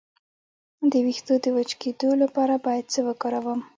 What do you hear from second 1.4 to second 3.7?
د وچ کیدو لپاره باید څه وکاروم؟